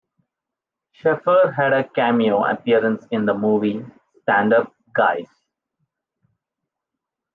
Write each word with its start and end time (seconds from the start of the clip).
Sheffer 0.99 1.53
had 1.55 1.73
a 1.73 1.87
cameo 1.87 2.43
appearance 2.43 3.05
in 3.11 3.27
the 3.27 3.35
movie 3.35 3.85
"Stand 4.23 4.51
Up 4.51 4.73
Guys". 4.95 5.27